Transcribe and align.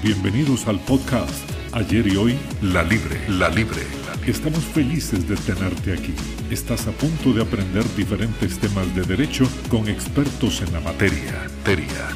Bienvenidos 0.00 0.68
al 0.68 0.78
podcast 0.78 1.50
Ayer 1.72 2.06
y 2.06 2.16
Hoy, 2.16 2.38
La 2.62 2.84
Libre, 2.84 3.20
La 3.28 3.48
Libre. 3.48 3.82
Estamos 4.28 4.60
felices 4.60 5.28
de 5.28 5.34
tenerte 5.34 5.92
aquí. 5.92 6.14
Estás 6.52 6.86
a 6.86 6.92
punto 6.92 7.32
de 7.32 7.42
aprender 7.42 7.82
diferentes 7.96 8.60
temas 8.60 8.94
de 8.94 9.02
derecho 9.02 9.44
con 9.68 9.88
expertos 9.88 10.62
en 10.62 10.72
la 10.72 10.78
materia. 10.78 11.48
Teria. 11.64 12.10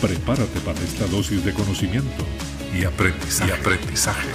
Prepárate 0.00 0.58
para 0.64 0.80
esta 0.80 1.06
dosis 1.06 1.44
de 1.44 1.54
conocimiento 1.54 2.24
y 2.76 2.84
aprendizaje. 2.84 3.50
Y 3.50 3.54
aprendizaje. 3.54 4.28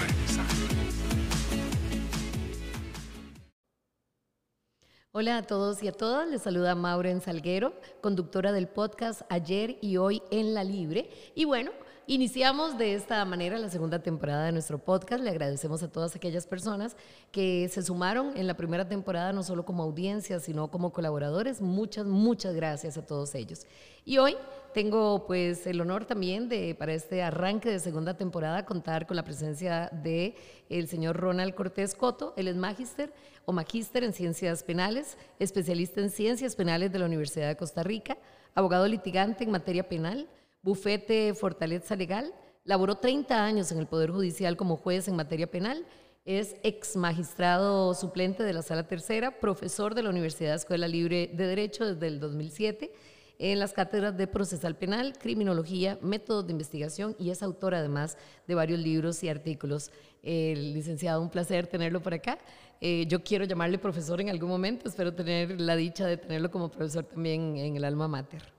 Hola 5.12 5.40
a 5.40 5.44
todos 5.44 5.84
y 5.84 5.90
a 5.90 5.92
todas, 5.92 6.30
les 6.30 6.44
saluda 6.44 6.74
Maureen 6.76 7.20
Salguero, 7.20 7.74
conductora 8.02 8.54
del 8.54 8.70
podcast 8.70 9.24
Ayer 9.30 9.78
y 9.82 9.98
Hoy 9.98 10.22
en 10.32 10.54
La 10.54 10.64
Libre. 10.64 11.10
Y 11.36 11.44
bueno, 11.44 11.72
Iniciamos 12.10 12.78
de 12.78 12.94
esta 12.94 13.26
manera 13.26 13.60
la 13.60 13.68
segunda 13.68 14.00
temporada 14.00 14.46
de 14.46 14.54
nuestro 14.54 14.80
podcast. 14.80 15.22
Le 15.22 15.30
agradecemos 15.30 15.84
a 15.84 15.92
todas 15.92 16.16
aquellas 16.16 16.48
personas 16.48 16.96
que 17.34 17.68
se 17.68 17.84
sumaron 17.84 18.38
en 18.38 18.48
la 18.48 18.56
primera 18.56 18.88
temporada, 18.88 19.34
no 19.34 19.44
solo 19.44 19.66
como 19.66 19.84
audiencia, 19.84 20.40
sino 20.40 20.72
como 20.72 20.94
colaboradores. 20.94 21.62
Muchas, 21.62 22.06
muchas 22.06 22.56
gracias 22.56 22.98
a 22.98 23.06
todos 23.06 23.36
ellos. 23.36 23.68
Y 24.06 24.20
hoy 24.20 24.38
tengo 24.74 25.28
pues 25.28 25.68
el 25.68 25.82
honor 25.82 26.06
también 26.06 26.48
de, 26.48 26.76
para 26.76 26.94
este 26.94 27.22
arranque 27.22 27.70
de 27.70 27.80
segunda 27.80 28.16
temporada, 28.16 28.66
contar 28.66 29.06
con 29.06 29.18
la 29.18 29.26
presencia 29.26 29.90
de 29.92 30.34
el 30.70 30.88
señor 30.88 31.18
Ronald 31.18 31.56
Cortés 31.56 31.94
Coto. 31.94 32.34
Él 32.38 32.48
es 32.48 32.56
magíster 32.56 33.14
o 33.44 33.52
magíster 33.52 34.06
en 34.06 34.14
ciencias 34.14 34.64
penales, 34.64 35.18
especialista 35.40 36.00
en 36.00 36.10
ciencias 36.10 36.56
penales 36.56 36.90
de 36.90 37.00
la 37.00 37.06
Universidad 37.06 37.50
de 37.50 37.58
Costa 37.58 37.84
Rica, 37.84 38.18
abogado 38.56 38.88
litigante 38.88 39.44
en 39.44 39.52
materia 39.52 39.90
penal 39.90 40.30
bufete 40.68 41.34
Fortaleza 41.34 41.96
Legal, 41.96 42.34
laboró 42.66 42.96
30 42.96 43.42
años 43.42 43.72
en 43.72 43.78
el 43.78 43.88
Poder 43.88 44.12
Judicial 44.12 44.58
como 44.58 44.76
juez 44.76 45.08
en 45.08 45.16
materia 45.16 45.50
penal, 45.50 45.86
es 46.26 46.58
ex 46.62 46.98
magistrado 46.98 47.94
suplente 47.94 48.44
de 48.44 48.52
la 48.52 48.62
Sala 48.62 48.86
Tercera, 48.86 49.40
profesor 49.40 49.96
de 49.96 50.04
la 50.04 50.10
Universidad 50.10 50.56
Escuela 50.56 50.90
Libre 50.90 51.32
de 51.34 51.48
Derecho 51.48 51.86
desde 51.86 52.08
el 52.08 52.20
2007 52.20 52.92
en 53.40 53.60
las 53.60 53.72
cátedras 53.72 54.18
de 54.18 54.28
procesal 54.28 54.76
penal, 54.76 55.14
criminología, 55.18 55.98
métodos 56.02 56.48
de 56.48 56.52
investigación 56.52 57.16
y 57.18 57.30
es 57.30 57.42
autor 57.44 57.74
además 57.74 58.18
de 58.46 58.56
varios 58.56 58.80
libros 58.80 59.24
y 59.24 59.30
artículos. 59.30 59.92
El 60.22 60.74
licenciado, 60.74 61.22
un 61.22 61.30
placer 61.30 61.68
tenerlo 61.68 62.02
por 62.02 62.14
acá. 62.14 62.40
Eh, 62.82 63.06
yo 63.08 63.24
quiero 63.24 63.46
llamarle 63.46 63.78
profesor 63.78 64.20
en 64.20 64.30
algún 64.30 64.50
momento, 64.50 64.90
espero 64.90 65.14
tener 65.14 65.62
la 65.62 65.78
dicha 65.78 66.06
de 66.06 66.18
tenerlo 66.18 66.52
como 66.52 66.70
profesor 66.70 67.06
también 67.06 67.56
en 67.56 67.78
el 67.78 67.86
alma 67.86 68.10
mater. 68.10 68.57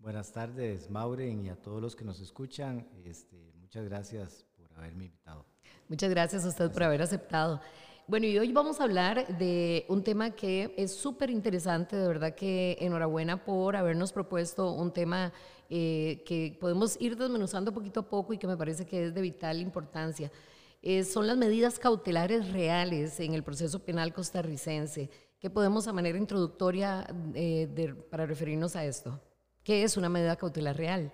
Buenas 0.00 0.32
tardes, 0.32 0.88
Maureen, 0.88 1.44
y 1.44 1.50
a 1.50 1.56
todos 1.56 1.82
los 1.82 1.94
que 1.94 2.06
nos 2.06 2.20
escuchan. 2.20 2.88
Este, 3.04 3.52
muchas 3.60 3.84
gracias 3.84 4.46
por 4.56 4.72
haberme 4.78 5.04
invitado. 5.04 5.44
Muchas 5.90 6.08
gracias 6.08 6.42
a 6.46 6.48
usted 6.48 6.72
por 6.72 6.84
haber 6.84 7.02
aceptado. 7.02 7.60
Bueno, 8.06 8.26
y 8.26 8.38
hoy 8.38 8.50
vamos 8.50 8.80
a 8.80 8.84
hablar 8.84 9.26
de 9.36 9.84
un 9.88 10.02
tema 10.02 10.30
que 10.30 10.72
es 10.78 10.96
súper 10.96 11.28
interesante, 11.28 11.96
de 11.96 12.08
verdad 12.08 12.34
que 12.34 12.78
enhorabuena 12.80 13.44
por 13.44 13.76
habernos 13.76 14.10
propuesto 14.10 14.72
un 14.72 14.90
tema 14.90 15.34
eh, 15.68 16.22
que 16.24 16.56
podemos 16.58 16.98
ir 16.98 17.14
desmenuzando 17.14 17.70
poquito 17.70 18.00
a 18.00 18.08
poco 18.08 18.32
y 18.32 18.38
que 18.38 18.46
me 18.46 18.56
parece 18.56 18.86
que 18.86 19.04
es 19.04 19.14
de 19.14 19.20
vital 19.20 19.60
importancia. 19.60 20.32
Eh, 20.80 21.04
son 21.04 21.26
las 21.26 21.36
medidas 21.36 21.78
cautelares 21.78 22.50
reales 22.54 23.20
en 23.20 23.34
el 23.34 23.42
proceso 23.42 23.80
penal 23.80 24.14
costarricense. 24.14 25.10
¿Qué 25.38 25.50
podemos 25.50 25.86
a 25.88 25.92
manera 25.92 26.16
introductoria 26.16 27.06
eh, 27.34 27.94
para 28.10 28.24
referirnos 28.24 28.76
a 28.76 28.86
esto? 28.86 29.20
¿Qué 29.62 29.82
es 29.82 29.96
una 29.96 30.08
medida 30.08 30.36
cautelar 30.36 30.76
real? 30.76 31.12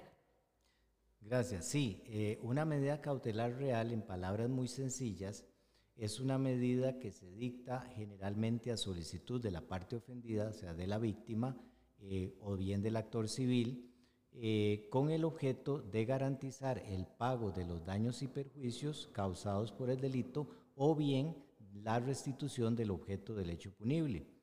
Gracias. 1.20 1.66
Sí, 1.66 2.02
eh, 2.06 2.39
una 2.42 2.64
medida 2.64 3.00
cautelar 3.00 3.56
real, 3.56 3.92
en 3.92 4.03
palabras 4.03 4.48
muy 4.48 4.69
sencillas, 4.69 5.44
es 5.97 6.20
una 6.20 6.38
medida 6.38 7.00
que 7.00 7.11
se 7.11 7.33
dicta 7.33 7.80
generalmente 7.97 8.70
a 8.70 8.76
solicitud 8.76 9.43
de 9.43 9.50
la 9.50 9.62
parte 9.62 9.97
ofendida, 9.97 10.53
sea, 10.53 10.75
de 10.75 10.87
la 10.87 10.98
víctima 10.98 11.56
eh, 11.98 12.37
o 12.41 12.56
bien 12.56 12.82
del 12.82 12.97
actor 12.97 13.28
civil, 13.28 13.93
eh, 14.31 14.87
con 14.91 15.10
el 15.10 15.25
objeto 15.25 15.81
de 15.81 16.04
garantizar 16.04 16.78
el 16.78 17.06
pago 17.06 17.50
de 17.50 17.65
los 17.65 17.84
daños 17.84 18.22
y 18.22 18.28
perjuicios 18.28 19.09
causados 19.12 19.72
por 19.72 19.91
el 19.91 20.00
delito 20.00 20.47
o 20.76 20.94
bien 20.94 21.34
la 21.72 21.99
restitución 21.99 22.76
del 22.76 22.91
objeto 22.91 23.34
del 23.34 23.50
hecho 23.50 23.72
punible. 23.72 24.35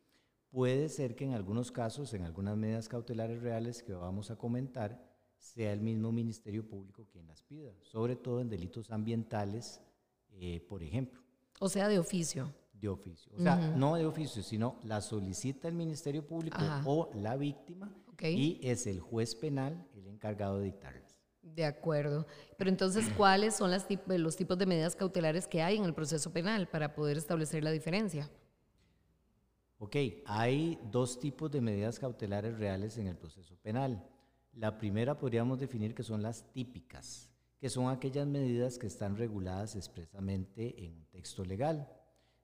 Puede 0.53 0.87
ser 0.87 1.15
que 1.15 1.25
en 1.25 1.33
algunos 1.33 1.71
casos, 1.71 2.13
en 2.13 2.25
algunas 2.25 2.55
medidas 2.55 2.87
cautelares 2.87 3.41
reales 3.41 3.81
que 3.81 3.93
vamos 3.93 4.29
a 4.29 4.35
comentar, 4.35 5.03
sea 5.35 5.73
el 5.73 5.81
mismo 5.81 6.11
Ministerio 6.11 6.63
Público 6.67 7.07
quien 7.11 7.25
las 7.25 7.41
pida, 7.41 7.71
sobre 7.81 8.15
todo 8.15 8.39
en 8.39 8.49
delitos 8.49 8.91
ambientales, 8.91 9.81
eh, 10.29 10.63
por 10.69 10.83
ejemplo. 10.83 11.23
O 11.59 11.69
sea, 11.69 11.87
de 11.87 11.97
oficio. 11.97 12.53
De 12.71 12.87
oficio. 12.87 13.31
O 13.35 13.41
sea, 13.41 13.55
no 13.55 13.95
de 13.95 14.05
oficio, 14.05 14.43
sino 14.43 14.77
la 14.83 15.01
solicita 15.01 15.67
el 15.67 15.73
Ministerio 15.73 16.23
Público 16.23 16.59
o 16.85 17.09
la 17.15 17.35
víctima 17.35 17.91
y 18.21 18.59
es 18.61 18.85
el 18.85 18.99
juez 18.99 19.33
penal 19.33 19.87
el 19.95 20.05
encargado 20.05 20.59
de 20.59 20.65
dictarlas. 20.65 21.19
De 21.41 21.65
acuerdo. 21.65 22.27
Pero 22.59 22.69
entonces, 22.69 23.05
¿cuáles 23.17 23.55
son 23.55 23.71
las 23.71 23.87
los 24.05 24.35
tipos 24.35 24.59
de 24.59 24.67
medidas 24.67 24.95
cautelares 24.95 25.47
que 25.47 25.63
hay 25.63 25.77
en 25.77 25.85
el 25.85 25.95
proceso 25.95 26.31
penal 26.31 26.69
para 26.69 26.93
poder 26.93 27.17
establecer 27.17 27.63
la 27.63 27.71
diferencia? 27.71 28.29
Ok, 29.83 29.97
hay 30.25 30.79
dos 30.93 31.19
tipos 31.19 31.51
de 31.51 31.59
medidas 31.59 31.99
cautelares 31.99 32.57
reales 32.57 32.97
en 32.97 33.07
el 33.07 33.17
proceso 33.17 33.57
penal. 33.57 34.01
La 34.53 34.77
primera 34.77 35.19
podríamos 35.19 35.59
definir 35.59 35.93
que 35.93 36.03
son 36.03 36.21
las 36.21 36.49
típicas, 36.53 37.29
que 37.59 37.67
son 37.67 37.89
aquellas 37.89 38.25
medidas 38.25 38.77
que 38.77 38.87
están 38.87 39.17
reguladas 39.17 39.75
expresamente 39.75 40.85
en 40.85 40.93
un 40.93 41.05
texto 41.07 41.43
legal. 41.43 41.89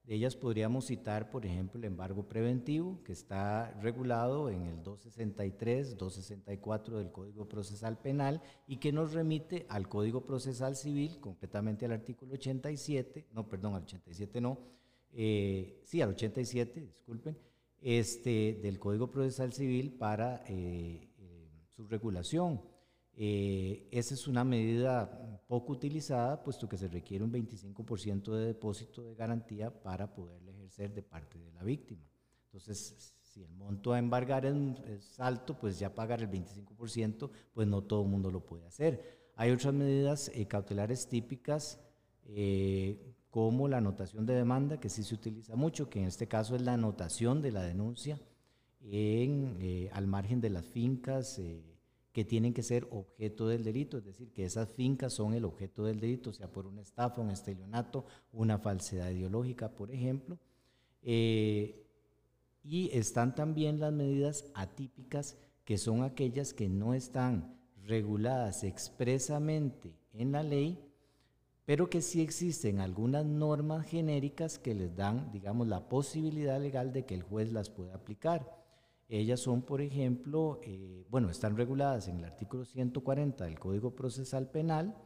De 0.04 0.16
ellas 0.16 0.36
podríamos 0.36 0.88
citar, 0.88 1.32
por 1.32 1.46
ejemplo, 1.46 1.80
el 1.80 1.86
embargo 1.86 2.28
preventivo, 2.28 3.02
que 3.06 3.14
está 3.14 3.72
regulado 3.80 4.50
en 4.50 4.66
el 4.66 4.84
263, 4.84 5.96
264 5.96 6.98
del 6.98 7.14
Código 7.14 7.48
Procesal 7.48 7.98
Penal 7.98 8.42
y 8.68 8.80
que 8.80 8.92
nos 8.92 9.14
remite 9.14 9.66
al 9.70 9.88
Código 9.88 10.26
Procesal 10.26 10.76
Civil, 10.76 11.22
concretamente 11.22 11.86
al 11.86 11.94
artículo 11.94 12.34
87, 12.34 13.28
no, 13.32 13.48
perdón, 13.48 13.76
al 13.76 13.84
87 13.84 14.42
no, 14.42 14.58
eh, 15.12 15.82
sí, 15.84 16.02
al 16.02 16.10
87, 16.10 16.82
disculpen, 16.82 17.38
este, 17.82 18.60
del 18.62 18.80
Código 18.80 19.10
Procesal 19.10 19.54
Civil 19.54 19.94
para 19.94 20.44
eh, 20.48 21.10
eh, 21.18 21.50
su 21.68 21.88
regulación. 21.88 22.62
esa 23.16 24.14
es 24.14 24.28
una 24.28 24.44
medida 24.44 25.44
poco 25.48 25.74
utilizada, 25.74 26.42
puesto 26.44 26.70
que 26.70 26.78
se 26.78 26.88
requiere 26.88 27.24
un 27.24 27.32
25% 27.32 28.34
de 28.34 28.46
depósito 28.46 29.04
de 29.04 29.16
garantía 29.16 29.72
para 29.72 30.14
poderle 30.14 30.52
ejercer 30.52 30.94
de 30.94 31.02
parte 31.02 31.40
de 31.40 31.52
la 31.52 31.64
víctima. 31.64 32.08
Entonces, 32.46 33.16
si 33.22 33.44
el 33.44 33.52
monto 33.52 33.94
a 33.94 34.00
embargar 34.00 34.46
es, 34.46 35.20
alto, 35.20 35.58
pues 35.60 35.80
ya 35.80 35.94
pagar 35.94 36.22
el 36.22 36.30
25%, 36.30 37.30
pues 37.54 37.68
no 37.68 37.84
todo 37.84 38.04
el 38.04 38.10
mundo 38.10 38.32
lo 38.32 38.46
puede 38.46 38.66
hacer. 38.66 39.32
Hay 39.36 39.52
otras 39.52 39.74
medidas 39.74 40.32
cautelares 40.48 41.08
típicas 41.08 41.80
como 43.30 43.68
la 43.68 43.78
anotación 43.78 44.26
de 44.26 44.36
demanda, 44.36 44.80
que 44.80 44.90
sí 44.90 45.04
se 45.04 45.16
utiliza 45.16 45.56
mucho, 45.56 45.90
que 45.90 46.00
en 46.00 46.08
este 46.08 46.28
caso 46.28 46.56
es 46.56 46.62
la 46.62 46.74
anotación 46.74 47.42
de 47.42 47.52
la 47.52 47.64
denuncia 47.64 48.20
en, 48.82 49.58
eh, 49.60 49.90
al 49.94 50.08
margen 50.08 50.42
de 50.42 50.50
las 50.50 50.66
fincas 50.66 51.38
eh, 51.40 51.64
que 52.12 52.26
tienen 52.26 52.54
que 52.54 52.64
ser 52.64 52.88
objeto 52.92 53.48
del 53.48 53.64
delito, 53.64 53.98
es 53.98 54.06
decir, 54.06 54.32
que 54.32 54.46
esas 54.46 54.70
fincas 54.70 55.14
son 55.14 55.34
el 55.34 55.46
objeto 55.46 55.86
del 55.86 56.00
delito, 56.00 56.34
sea 56.34 56.52
por 56.52 56.66
una 56.66 56.82
estafa, 56.82 57.22
un 57.22 57.30
estelionato, 57.30 58.06
una 58.34 58.58
falsedad 58.58 59.12
ideológica, 59.12 59.70
por 59.70 59.92
ejemplo. 59.92 60.40
Eh, 61.04 61.86
y 62.64 62.90
están 62.98 63.36
también 63.36 63.80
las 63.80 63.94
medidas 63.94 64.46
atípicas, 64.56 65.38
que 65.64 65.78
son 65.78 66.04
aquellas 66.04 66.54
que 66.54 66.68
no 66.68 66.96
están 66.96 67.60
reguladas 67.84 68.64
expresamente 68.64 69.96
en 70.14 70.32
la 70.32 70.44
ley, 70.44 70.89
pero 71.70 71.88
que 71.88 72.02
sí 72.02 72.20
existen 72.20 72.80
algunas 72.80 73.28
normas 73.28 73.86
genéricas 73.86 74.58
que 74.58 74.74
les 74.74 74.96
dan, 74.96 75.32
digamos, 75.32 75.68
la 75.68 75.88
posibilidad 75.88 76.60
legal 76.60 76.92
de 76.92 77.06
que 77.06 77.14
el 77.14 77.22
juez 77.22 77.52
las 77.52 77.70
pueda 77.70 77.94
aplicar. 77.94 78.58
Ellas 79.08 79.42
son, 79.42 79.62
por 79.62 79.80
ejemplo, 79.80 80.60
eh, 80.64 81.06
bueno, 81.12 81.30
están 81.30 81.56
reguladas 81.56 82.08
en 82.08 82.18
el 82.18 82.26
artículo 82.26 82.66
140 82.66 83.46
del 83.46 83.60
Código 83.60 83.94
Procesal 83.94 84.50
Penal, 84.50 84.98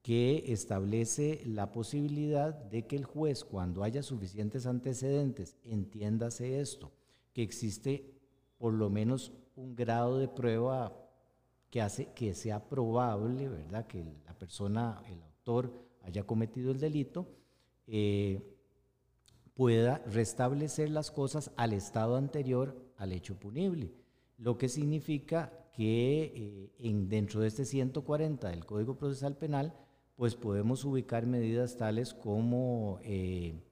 que 0.00 0.52
establece 0.52 1.42
la 1.44 1.72
posibilidad 1.72 2.54
de 2.54 2.86
que 2.86 2.94
el 2.94 3.04
juez, 3.04 3.42
cuando 3.42 3.82
haya 3.82 4.04
suficientes 4.04 4.66
antecedentes, 4.66 5.56
entiéndase 5.64 6.60
esto, 6.60 6.92
que 7.32 7.42
existe 7.42 8.14
por 8.56 8.72
lo 8.72 8.88
menos 8.88 9.32
un 9.56 9.74
grado 9.74 10.20
de 10.20 10.28
prueba 10.28 10.92
que 11.70 11.82
hace 11.82 12.12
que 12.14 12.34
sea 12.34 12.68
probable, 12.68 13.48
¿verdad?, 13.48 13.88
que 13.88 14.04
la 14.24 14.38
persona, 14.38 15.02
el 15.08 15.20
autor, 15.24 15.87
haya 16.08 16.24
cometido 16.24 16.72
el 16.72 16.80
delito, 16.80 17.28
eh, 17.86 18.42
pueda 19.54 19.98
restablecer 20.06 20.88
las 20.88 21.10
cosas 21.10 21.52
al 21.56 21.72
estado 21.74 22.16
anterior 22.16 22.76
al 22.96 23.12
hecho 23.12 23.38
punible, 23.38 23.92
lo 24.38 24.56
que 24.56 24.68
significa 24.68 25.52
que 25.72 26.32
eh, 26.34 26.72
en, 26.78 27.08
dentro 27.08 27.40
de 27.40 27.48
este 27.48 27.64
140 27.64 28.48
del 28.48 28.64
Código 28.64 28.96
Procesal 28.96 29.36
Penal 29.36 29.74
pues 30.16 30.34
podemos 30.34 30.84
ubicar 30.84 31.26
medidas 31.26 31.76
tales 31.76 32.14
como 32.14 32.98
eh, 33.02 33.62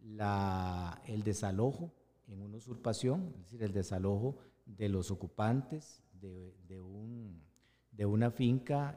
la, 0.00 1.02
el 1.06 1.22
desalojo 1.22 1.92
en 2.28 2.42
una 2.42 2.56
usurpación, 2.56 3.34
es 3.34 3.42
decir, 3.42 3.62
el 3.62 3.72
desalojo 3.72 4.38
de 4.64 4.88
los 4.88 5.10
ocupantes 5.10 6.02
de, 6.12 6.54
de, 6.68 6.80
un, 6.80 7.42
de 7.90 8.06
una 8.06 8.30
finca 8.30 8.96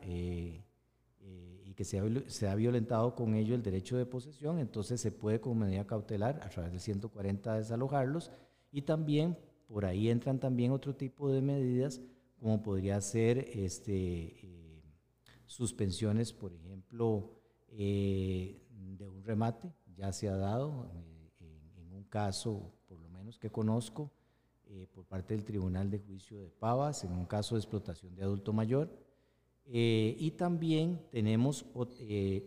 que 1.75 1.83
se 1.83 2.47
ha, 2.47 2.55
violentado 2.55 3.15
con 3.15 3.35
ello 3.35 3.53
el 3.53 3.61
derecho 3.61 3.97
de 3.97 4.05
posesión, 4.05 4.59
entonces 4.59 5.01
se 5.01 5.11
puede 5.11 5.39
con 5.41 5.57
medida 5.59 5.85
cautelar 5.85 6.39
a 6.43 6.49
través 6.49 6.71
del 6.71 6.79
140 6.79 7.55
desalojarlos 7.55 8.31
y 8.71 8.83
también 8.83 9.37
por 9.67 9.85
ahí 9.85 10.09
entran 10.09 10.39
también 10.39 10.71
otro 10.71 10.95
tipo 10.95 11.31
de 11.31 11.41
medidas 11.41 12.01
como 12.39 12.61
podría 12.61 12.99
ser 13.01 13.39
este, 13.53 14.83
suspensiones, 15.45 16.33
por 16.33 16.53
ejemplo, 16.53 17.31
eh, 17.69 18.61
de 18.69 19.07
un 19.07 19.23
remate, 19.23 19.73
ya 19.95 20.11
se 20.11 20.29
ha 20.29 20.35
dado 20.35 20.89
eh, 20.93 21.31
en, 21.77 21.91
un 21.91 22.03
caso, 22.03 22.73
por 22.87 22.99
lo 22.99 23.09
menos 23.09 23.39
que 23.39 23.49
conozco, 23.49 24.11
eh, 24.65 24.87
por 24.93 25.05
parte 25.05 25.33
del 25.35 25.45
Tribunal 25.45 25.89
de 25.89 25.99
Juicio 25.99 26.39
de 26.39 26.49
Pavas, 26.49 27.03
en 27.03 27.11
un 27.13 27.25
caso 27.25 27.55
de 27.55 27.61
explotación 27.61 28.15
de 28.15 28.23
adulto 28.23 28.53
mayor. 28.53 29.04
Y 29.67 30.31
también 30.31 31.01
tenemos 31.11 31.65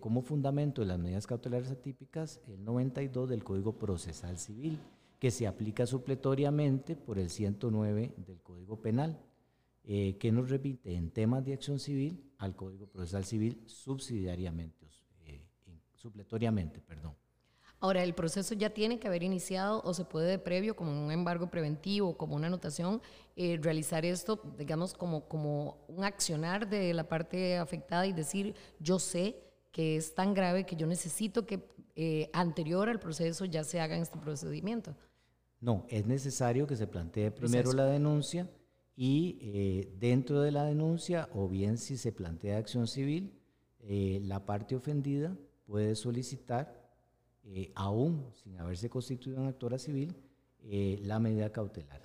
como 0.01 0.23
fundamento 0.23 0.83
de 0.83 0.87
las 0.87 0.99
medidas 0.99 1.27
cautelares 1.27 1.71
atípicas 1.71 2.41
el 2.47 2.65
92 2.65 3.29
del 3.29 3.43
Código 3.43 3.77
Procesal 3.79 4.39
Civil, 4.39 4.79
que 5.19 5.31
se 5.31 5.47
aplica 5.47 5.85
supletoriamente 5.87 6.95
por 6.95 7.19
el 7.19 7.29
109 7.29 8.15
del 8.17 8.41
Código 8.41 8.81
Penal. 8.81 9.19
Eh, 9.91 10.19
que 10.19 10.31
nos 10.31 10.51
repite 10.51 10.95
en 10.95 11.11
temas 11.11 11.43
de 11.47 11.55
acción 11.55 11.79
civil 11.79 12.23
al 12.37 12.55
Código 12.55 12.87
Procesal 12.89 13.25
Civil 13.25 13.63
subsidiariamente, 13.65 14.87
eh, 15.25 15.49
supletoriamente, 15.95 16.83
perdón. 16.83 17.15
Ahora, 17.81 18.03
¿el 18.03 18.15
proceso 18.15 18.55
ya 18.55 18.71
tiene 18.71 18.99
que 18.99 19.07
haber 19.07 19.23
iniciado 19.23 19.81
o 19.85 19.95
se 19.95 20.05
puede 20.05 20.29
de 20.29 20.39
previo, 20.39 20.75
como 20.75 20.91
un 20.91 21.13
embargo 21.13 21.49
preventivo, 21.49 22.17
como 22.17 22.35
una 22.35 22.49
anotación, 22.49 23.01
eh, 23.37 23.59
realizar 23.61 24.05
esto, 24.05 24.43
digamos, 24.59 24.95
como, 24.95 25.29
como 25.29 25.79
un 25.87 26.05
accionar 26.05 26.69
de 26.69 26.93
la 26.93 27.09
parte 27.09 27.57
afectada 27.57 28.07
y 28.07 28.13
decir, 28.13 28.55
yo 28.81 28.99
sé 28.99 29.37
que 29.71 29.97
es 29.97 30.15
tan 30.15 30.35
grave 30.35 30.67
que 30.67 30.77
yo 30.77 30.87
necesito 30.87 31.47
que 31.47 31.63
anterior 32.33 32.89
al 32.89 33.01
proceso 33.01 33.45
ya 33.45 33.65
se 33.65 33.81
haga 33.81 33.97
este 33.97 34.19
procedimiento? 34.19 34.95
No, 35.61 35.85
es 35.89 36.07
necesario 36.07 36.67
que 36.67 36.77
se 36.77 36.87
plantee 36.87 37.33
primero 37.33 37.73
la 37.73 37.87
denuncia, 37.87 38.49
y 39.01 39.39
eh, 39.41 39.95
dentro 40.01 40.41
de 40.41 40.51
la 40.51 40.65
denuncia, 40.65 41.29
o 41.33 41.49
bien 41.49 41.79
si 41.79 41.97
se 41.97 42.11
plantea 42.11 42.59
acción 42.59 42.89
civil, 42.89 43.33
eh, 43.79 44.19
la 44.25 44.45
parte 44.45 44.75
ofendida 44.75 45.37
puede 45.67 45.95
solicitar, 45.95 46.78
eh, 47.49 47.73
aún 47.75 48.31
sin 48.35 48.59
haberse 48.59 48.89
constituido 48.89 49.41
una 49.41 49.51
actora 49.51 49.79
civil, 49.79 50.15
la 50.61 51.19
medida 51.19 51.51
cautelar. 51.51 52.03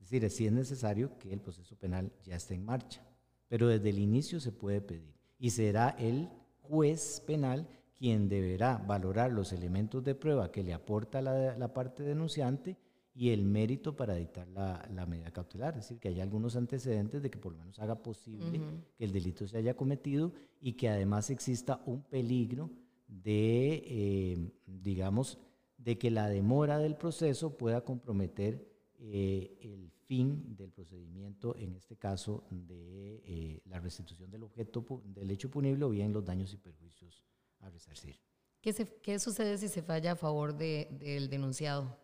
Es 0.00 0.10
decir, 0.10 0.30
si 0.30 0.46
es 0.46 0.52
necesario 0.52 1.18
que 1.18 1.32
el 1.32 1.40
proceso 1.40 1.76
penal 1.76 2.10
ya 2.24 2.36
esté 2.36 2.54
en 2.54 2.64
marcha, 2.64 3.04
pero 3.48 3.68
desde 3.68 3.90
el 3.90 3.98
inicio 3.98 4.40
se 4.40 4.52
puede 4.52 4.80
pedir 4.80 5.12
y 5.38 5.50
será 5.50 5.90
el 5.98 6.30
juez 6.62 7.20
penal 7.26 7.68
quien 7.98 8.28
deberá 8.28 8.78
valorar 8.78 9.32
los 9.32 9.52
elementos 9.52 10.04
de 10.04 10.14
prueba 10.14 10.52
que 10.52 10.62
le 10.62 10.72
aporta 10.72 11.20
la, 11.20 11.58
la 11.58 11.74
parte 11.74 12.04
denunciante 12.04 12.78
y 13.18 13.30
el 13.30 13.44
mérito 13.44 13.96
para 13.96 14.14
dictar 14.14 14.46
la, 14.46 15.06
medida 15.06 15.32
cautelar, 15.32 15.76
es 15.76 15.88
decir, 15.88 15.98
que 15.98 16.06
haya 16.06 16.22
algunos 16.22 16.54
antecedentes 16.54 17.20
de 17.20 17.28
que 17.28 17.38
por 17.38 17.50
lo 17.52 17.58
menos 17.58 17.76
haga 17.80 18.00
posible 18.00 18.60
que 18.96 19.04
el 19.04 19.10
delito 19.10 19.44
se 19.48 19.58
haya 19.58 19.74
cometido 19.74 20.32
y 20.60 20.74
que 20.74 20.88
además 20.88 21.28
exista 21.28 21.82
un 21.86 22.02
peligro 22.04 22.70
de, 23.08 23.82
eh, 23.84 24.52
digamos, 24.66 25.38
de 25.76 25.98
que 25.98 26.10
la 26.10 26.28
demora 26.28 26.78
del 26.78 26.96
proceso 26.96 27.56
pueda 27.56 27.80
comprometer 27.82 28.70
eh, 29.00 29.58
el 29.60 29.90
fin 30.06 30.56
del 30.56 30.70
procedimiento, 30.70 31.56
en 31.56 31.74
este 31.74 31.96
caso 31.96 32.46
de 32.50 33.22
eh, 33.24 33.62
la 33.64 33.80
restitución 33.80 34.30
del 34.30 34.44
objeto 34.44 35.02
del 35.04 35.30
hecho 35.30 35.50
punible 35.50 35.84
o 35.84 35.90
bien 35.90 36.12
los 36.12 36.24
daños 36.24 36.52
y 36.52 36.56
perjuicios 36.56 37.24
a 37.60 37.70
resarcir. 37.70 38.20
¿Qué, 38.60 38.72
qué 39.02 39.18
sucede 39.18 39.58
si 39.58 39.68
se 39.68 39.82
falla 39.82 40.12
a 40.12 40.16
favor 40.16 40.56
del 40.56 41.28
denunciado? 41.28 41.96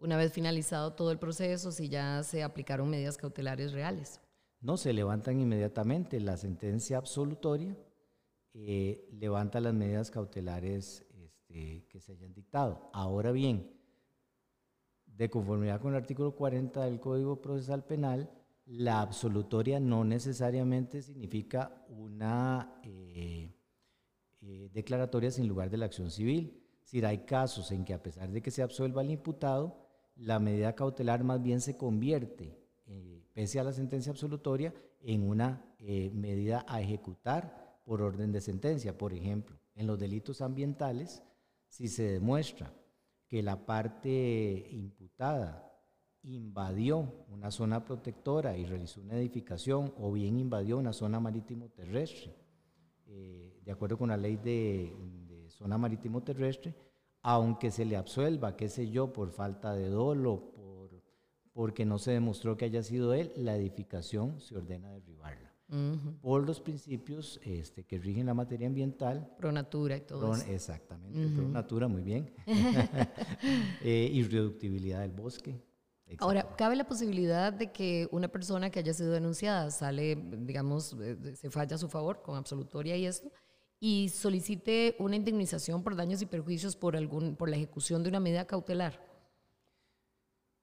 una 0.00 0.16
vez 0.16 0.32
finalizado 0.32 0.94
todo 0.94 1.12
el 1.12 1.18
proceso, 1.18 1.72
si 1.72 1.88
ya 1.88 2.22
se 2.22 2.42
aplicaron 2.42 2.88
medidas 2.88 3.16
cautelares 3.16 3.72
reales. 3.72 4.20
No, 4.60 4.76
se 4.76 4.92
levantan 4.92 5.40
inmediatamente. 5.40 6.20
La 6.20 6.36
sentencia 6.36 6.98
absolutoria 6.98 7.76
eh, 8.52 9.08
levanta 9.12 9.60
las 9.60 9.74
medidas 9.74 10.10
cautelares 10.10 11.06
este, 11.12 11.86
que 11.88 12.00
se 12.00 12.12
hayan 12.12 12.34
dictado. 12.34 12.90
Ahora 12.92 13.30
bien, 13.30 13.70
de 15.06 15.30
conformidad 15.30 15.80
con 15.80 15.92
el 15.92 15.98
artículo 16.00 16.34
40 16.34 16.84
del 16.84 16.98
Código 16.98 17.40
Procesal 17.40 17.84
Penal, 17.84 18.28
la 18.66 19.02
absolutoria 19.02 19.78
no 19.78 20.04
necesariamente 20.04 21.02
significa 21.02 21.84
una 21.88 22.80
eh, 22.82 23.54
eh, 24.40 24.70
declaratoria 24.72 25.30
sin 25.30 25.46
lugar 25.46 25.70
de 25.70 25.76
la 25.76 25.86
acción 25.86 26.10
civil. 26.10 26.60
Si 26.82 27.04
hay 27.04 27.18
casos 27.18 27.70
en 27.70 27.84
que 27.84 27.94
a 27.94 28.02
pesar 28.02 28.30
de 28.30 28.42
que 28.42 28.50
se 28.50 28.62
absuelva 28.62 29.02
el 29.02 29.10
imputado, 29.10 29.86
la 30.16 30.40
medida 30.40 30.74
cautelar 30.74 31.22
más 31.22 31.40
bien 31.40 31.60
se 31.60 31.76
convierte, 31.76 32.58
pese 33.32 33.60
a 33.60 33.64
la 33.64 33.72
sentencia 33.72 34.10
absolutoria, 34.10 34.74
en 35.00 35.22
una 35.22 35.64
medida 35.78 36.64
a 36.68 36.80
ejecutar 36.80 37.69
por 37.90 38.02
orden 38.02 38.30
de 38.30 38.40
sentencia. 38.40 38.96
Por 38.96 39.12
ejemplo, 39.12 39.58
en 39.74 39.88
los 39.88 39.98
delitos 39.98 40.42
ambientales, 40.42 41.24
si 41.66 41.88
se 41.88 42.04
demuestra 42.04 42.72
que 43.26 43.42
la 43.42 43.66
parte 43.66 44.68
imputada 44.70 45.68
invadió 46.22 47.24
una 47.30 47.50
zona 47.50 47.84
protectora 47.84 48.56
y 48.56 48.64
realizó 48.64 49.00
una 49.00 49.16
edificación 49.16 49.92
o 49.98 50.12
bien 50.12 50.38
invadió 50.38 50.78
una 50.78 50.92
zona 50.92 51.18
marítimo 51.18 51.68
terrestre, 51.70 52.32
eh, 53.08 53.60
de 53.64 53.72
acuerdo 53.72 53.98
con 53.98 54.10
la 54.10 54.16
ley 54.16 54.36
de, 54.36 54.94
de 55.26 55.50
zona 55.50 55.76
marítimo 55.76 56.22
terrestre, 56.22 56.76
aunque 57.22 57.72
se 57.72 57.84
le 57.84 57.96
absuelva, 57.96 58.56
qué 58.56 58.68
sé 58.68 58.88
yo, 58.88 59.12
por 59.12 59.32
falta 59.32 59.74
de 59.74 59.88
dolo, 59.88 60.52
por, 60.54 61.02
porque 61.52 61.84
no 61.84 61.98
se 61.98 62.12
demostró 62.12 62.56
que 62.56 62.66
haya 62.66 62.84
sido 62.84 63.14
él, 63.14 63.32
la 63.34 63.56
edificación 63.56 64.40
se 64.40 64.56
ordena 64.56 64.92
derribarla. 64.92 65.49
Por 66.20 66.46
los 66.46 66.60
principios 66.60 67.40
este, 67.44 67.84
que 67.84 67.98
rigen 67.98 68.26
la 68.26 68.34
materia 68.34 68.66
ambiental. 68.66 69.34
Pro 69.38 69.52
natura 69.52 69.96
y 69.96 70.00
todo 70.00 70.34
eso. 70.34 70.44
Exactamente, 70.50 71.28
pro 71.34 71.48
natura, 71.48 71.86
muy 71.86 72.02
bien. 72.02 72.32
eh, 73.82 74.10
y 74.12 74.22
reductibilidad 74.24 75.00
del 75.00 75.12
bosque. 75.12 75.60
Ahora, 76.18 76.56
¿cabe 76.56 76.74
la 76.74 76.86
posibilidad 76.86 77.52
de 77.52 77.70
que 77.70 78.08
una 78.10 78.28
persona 78.28 78.70
que 78.70 78.80
haya 78.80 78.92
sido 78.92 79.12
denunciada 79.12 79.70
sale, 79.70 80.16
digamos, 80.16 80.96
se 81.34 81.50
falla 81.50 81.76
a 81.76 81.78
su 81.78 81.88
favor 81.88 82.22
con 82.22 82.36
absolutoria 82.36 82.96
y 82.96 83.06
esto, 83.06 83.30
y 83.78 84.08
solicite 84.08 84.96
una 84.98 85.16
indemnización 85.16 85.82
por 85.82 85.96
daños 85.96 86.20
y 86.20 86.26
perjuicios 86.26 86.76
por, 86.76 86.96
algún, 86.96 87.36
por 87.36 87.48
la 87.48 87.56
ejecución 87.56 88.02
de 88.02 88.08
una 88.08 88.20
medida 88.20 88.46
cautelar? 88.46 89.00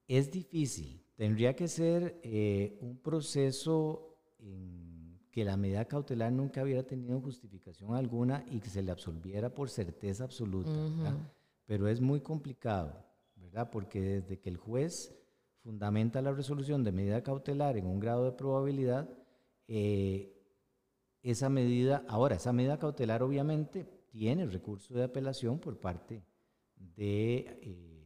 Es 0.08 0.32
difícil. 0.32 1.04
Tendría 1.16 1.56
que 1.56 1.68
ser 1.68 2.20
eh, 2.24 2.78
un 2.82 2.98
proceso 2.98 4.20
en 4.38 4.77
que 5.38 5.46
la 5.46 5.56
medida 5.56 5.86
cautelar 5.86 6.32
nunca 6.32 6.64
hubiera 6.64 6.82
tenido 6.82 7.22
justificación 7.22 7.94
alguna 7.94 8.44
y 8.50 8.60
que 8.60 8.72
se 8.72 8.82
le 8.82 8.90
absolviera 8.90 9.54
por 9.54 9.70
certeza 9.70 10.24
absoluta. 10.24 10.72
Pero 11.68 11.88
es 11.88 12.02
muy 12.02 12.22
complicado, 12.22 13.06
¿verdad? 13.36 13.70
Porque 13.70 14.02
desde 14.02 14.40
que 14.40 14.50
el 14.50 14.58
juez 14.58 15.16
fundamenta 15.60 16.24
la 16.24 16.32
resolución 16.32 16.84
de 16.84 16.92
medida 16.92 17.22
cautelar 17.22 17.78
en 17.78 17.86
un 17.86 18.00
grado 18.00 18.26
de 18.26 18.32
probabilidad, 18.32 19.08
eh, 19.68 20.44
esa 21.22 21.50
medida, 21.50 22.04
ahora, 22.08 22.38
esa 22.38 22.52
medida 22.52 22.80
cautelar 22.80 23.22
obviamente 23.22 23.86
tiene 24.10 24.48
recurso 24.48 24.96
de 24.96 25.04
apelación 25.04 25.60
por 25.60 25.80
parte 25.80 26.24
de, 26.78 27.60
eh, 27.62 27.97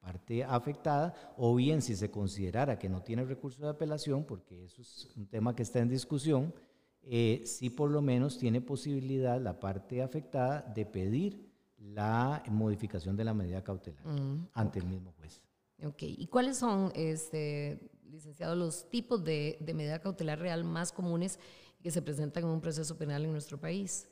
parte 0.00 0.44
afectada, 0.44 1.34
o 1.36 1.54
bien 1.54 1.82
si 1.82 1.94
se 1.94 2.10
considerara 2.10 2.78
que 2.78 2.88
no 2.88 3.02
tiene 3.02 3.24
recurso 3.24 3.62
de 3.62 3.70
apelación, 3.70 4.24
porque 4.24 4.64
eso 4.64 4.82
es 4.82 5.08
un 5.16 5.26
tema 5.26 5.54
que 5.54 5.62
está 5.62 5.78
en 5.80 5.88
discusión, 5.88 6.54
eh, 7.02 7.42
sí 7.44 7.70
por 7.70 7.90
lo 7.90 8.02
menos 8.02 8.38
tiene 8.38 8.60
posibilidad 8.60 9.40
la 9.40 9.58
parte 9.58 10.02
afectada 10.02 10.62
de 10.62 10.84
pedir 10.86 11.50
la 11.78 12.42
modificación 12.48 13.16
de 13.16 13.24
la 13.24 13.32
medida 13.32 13.64
cautelar 13.64 14.06
mm, 14.06 14.48
ante 14.52 14.78
el 14.80 14.86
mismo 14.86 15.12
juez. 15.12 15.42
Ok, 15.82 16.02
¿y 16.02 16.26
cuáles 16.26 16.58
son, 16.58 16.92
este, 16.94 17.90
licenciado, 18.10 18.54
los 18.54 18.90
tipos 18.90 19.24
de, 19.24 19.56
de 19.60 19.74
medida 19.74 19.98
cautelar 19.98 20.38
real 20.38 20.64
más 20.64 20.92
comunes 20.92 21.38
que 21.82 21.90
se 21.90 22.02
presentan 22.02 22.44
en 22.44 22.50
un 22.50 22.60
proceso 22.60 22.96
penal 22.96 23.24
en 23.24 23.32
nuestro 23.32 23.58
país. 23.58 24.08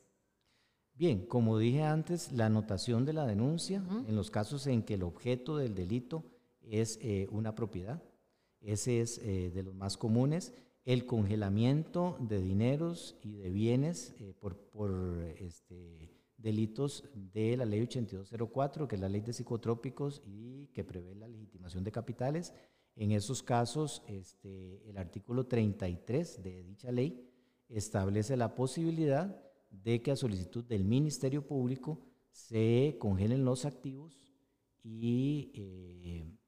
Bien, 0.99 1.27
como 1.27 1.59
dije 1.59 1.85
antes, 1.85 2.33
la 2.33 2.47
anotación 2.47 3.05
de 3.05 3.13
la 3.13 3.25
denuncia 3.25 3.85
en 4.09 4.17
los 4.17 4.33
casos 4.33 4.67
en 4.67 4.83
que 4.83 4.95
el 4.95 5.05
objeto 5.05 5.57
del 5.57 5.77
delito 5.77 6.25
es 6.61 6.99
eh, 7.01 7.29
una 7.31 7.55
propiedad, 7.55 8.03
ese 8.61 9.01
es 9.01 9.19
eh, 9.19 9.53
de 9.55 9.63
los 9.63 9.77
más 9.77 9.97
comunes. 9.97 10.53
el 10.85 11.07
congelamiento 11.07 12.17
de 12.19 12.41
dineros 12.41 13.17
y 13.23 13.37
de 13.37 13.51
bienes 13.51 14.17
eh, 14.19 14.35
por, 14.41 14.57
por 14.57 14.91
este, 15.39 16.11
delitos 16.37 17.05
de 17.15 17.57
la 17.57 17.65
ley 17.65 17.83
8204, 17.83 18.89
que 18.89 18.97
es 18.97 19.01
la 19.01 19.09
ley 19.09 19.21
de 19.21 19.33
psicotrópicos 19.33 20.21
y 20.27 20.67
que 20.75 20.83
prevé 20.83 21.15
la 21.15 21.29
legitimación 21.29 21.85
de 21.85 21.93
capitales. 21.93 22.55
En 22.97 23.13
esos 23.13 23.45
casos, 23.45 24.03
este, 24.09 24.83
el 24.89 24.99
artículo 24.99 25.47
33 25.47 26.43
de 26.43 26.65
dicha 26.65 26.91
ley 26.91 27.31
establece 27.69 28.37
la 28.37 28.57
posibilidad 28.57 29.48
de 29.71 30.03
que 30.03 30.11
a 30.11 30.17
solicitud 30.17 30.65
del 30.65 30.85
Ministerio 30.85 31.47
Público 31.47 32.01
se 32.31 32.97
congelen 32.99 33.45
los 33.45 33.65
activos 33.65 34.35
y, 34.83 35.51
eh, 35.55 36.39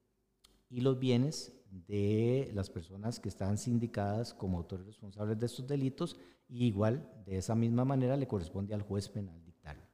y 0.69 0.81
los 0.81 0.99
bienes 0.99 1.53
de 1.71 2.50
las 2.55 2.71
personas 2.71 3.21
que 3.21 3.29
están 3.29 3.59
sindicadas 3.59 4.35
como 4.35 4.59
autores 4.59 4.87
responsables 4.87 5.39
de 5.39 5.47
estos 5.47 5.67
delitos 5.67 6.17
y 6.49 6.67
igual 6.67 7.09
de 7.25 7.39
esa 7.39 7.55
misma 7.55 7.85
manera 7.85 8.17
le 8.17 8.27
corresponde 8.27 8.75
al 8.75 8.83
juez 8.83 9.09
penal 9.09 9.43
dictarlo. 9.45 9.87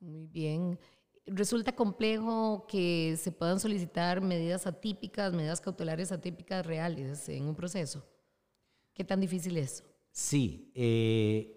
Muy 0.00 0.26
bien. 0.26 0.78
Resulta 1.26 1.74
complejo 1.74 2.66
que 2.68 3.16
se 3.18 3.32
puedan 3.32 3.58
solicitar 3.58 4.20
medidas 4.20 4.66
atípicas, 4.66 5.32
medidas 5.32 5.60
cautelares 5.60 6.12
atípicas 6.12 6.64
reales 6.64 7.28
en 7.28 7.44
un 7.44 7.56
proceso. 7.56 8.06
¿Qué 8.94 9.04
tan 9.04 9.20
difícil 9.20 9.56
es? 9.56 9.84
Sí, 10.12 10.70
eh, 10.74 11.55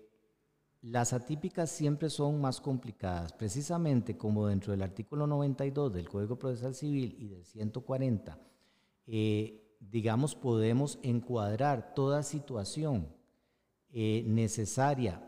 las 0.82 1.14
atípicas 1.14 1.70
siempre 1.70 2.10
son 2.10 2.40
más 2.40 2.62
complicadas, 2.62 3.34
precisamente 3.34 4.18
como 4.18 4.48
dentro 4.48 4.72
del 4.72 4.82
artículo 4.82 5.28
92 5.28 5.94
del 5.94 6.08
Código 6.08 6.38
Procesal 6.38 6.74
Civil 6.74 7.16
y 7.20 7.28
del 7.28 7.46
140 7.46 8.40
eh, 9.12 9.76
digamos, 9.80 10.36
podemos 10.36 11.00
encuadrar 11.02 11.96
toda 11.96 12.22
situación 12.22 13.08
eh, 13.92 14.24
necesaria 14.28 15.24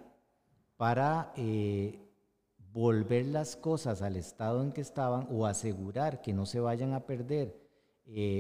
para 0.78 1.34
eh, 1.36 2.00
volver 2.72 3.26
las 3.26 3.56
cosas 3.56 4.04
al 4.04 4.18
estado 4.18 4.62
en 4.62 4.72
que 4.72 4.82
estaban 4.82 5.28
o 5.32 5.48
asegurar 5.48 6.22
que 6.22 6.32
no 6.32 6.46
se 6.46 6.60
vayan 6.60 6.94
a 6.94 7.08
perder 7.08 7.60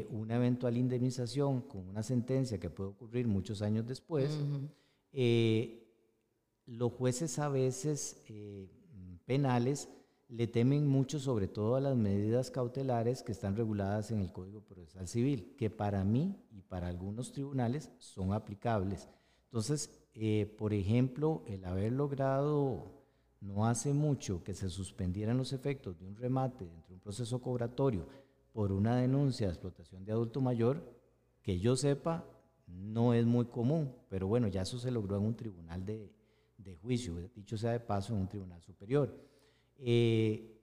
una 0.10 0.36
eventual 0.36 0.75
indemnización 0.75 1.62
con 1.62 1.88
una 1.88 2.03
sentencia 2.03 2.60
que 2.60 2.70
puede 2.70 2.89
ocurrir 2.89 3.25
muchos 3.27 3.62
años 3.62 3.88
después. 3.88 4.38
Los 6.65 6.91
jueces 6.94 7.39
a 7.39 7.50
veces 7.50 8.24
penales 9.25 9.89
le 10.32 10.48
temen 10.48 10.88
mucho 10.88 11.20
sobre 11.20 11.50
todo 11.50 11.75
a 11.75 11.82
las 11.82 11.98
medidas 11.98 12.51
cautelares 12.51 13.22
que 13.22 13.34
están 13.34 13.58
reguladas 13.58 14.12
en 14.12 14.22
el 14.22 14.32
Código 14.32 14.62
Procesal 14.62 15.08
Civil, 15.08 15.56
que 15.58 15.70
para 15.70 16.06
mí 16.06 16.38
y 16.51 16.62
para 16.62 16.88
algunos 16.88 17.34
tribunales 17.34 17.91
son 17.98 18.32
aplicables. 18.32 19.10
Entonces, 19.46 20.01
eh, 20.13 20.46
por 20.58 20.74
ejemplo, 20.74 21.44
el 21.48 21.65
haber 21.65 21.91
logrado 21.91 23.01
no 23.41 23.68
hace 23.68 23.94
mucho 23.94 24.41
que 24.44 24.53
se 24.53 24.70
suspendieran 24.70 25.38
los 25.38 25.51
efectos 25.51 26.00
de 26.00 26.06
un 26.06 26.15
remate 26.15 26.65
dentro 26.65 26.89
de 26.89 26.94
un 26.94 27.01
proceso 27.01 27.41
cobratorio 27.41 28.08
por 28.53 28.72
una 28.72 28.96
denuncia 28.96 29.48
de 29.48 29.53
explotación 29.53 30.06
de 30.06 30.13
adulto 30.13 30.39
mayor, 30.39 30.82
que 31.41 31.60
yo 31.60 31.75
sepa, 31.75 32.25
no 32.68 33.13
es 33.13 33.25
muy 33.25 33.46
común, 33.46 33.94
pero 34.08 34.27
bueno, 34.27 34.48
ya 34.48 34.62
eso 34.62 34.80
se 34.80 34.91
logró 34.91 35.18
en 35.18 35.24
un 35.24 35.36
tribunal 35.36 35.86
de, 35.86 36.10
de 36.63 36.75
juicio, 36.75 37.15
dicho 37.36 37.58
sea 37.58 37.72
de 37.72 37.80
paso, 37.80 38.13
en 38.13 38.22
un 38.22 38.27
tribunal 38.27 38.62
superior. 38.62 39.15
Eh, 39.77 40.58